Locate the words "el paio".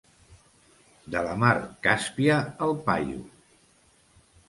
2.71-3.25